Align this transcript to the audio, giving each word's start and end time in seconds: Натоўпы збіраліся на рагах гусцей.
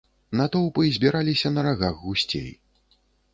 Натоўпы 0.39 0.85
збіраліся 0.95 1.51
на 1.59 1.67
рагах 1.67 2.01
гусцей. 2.07 2.49